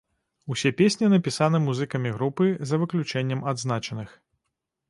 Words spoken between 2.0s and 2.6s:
групы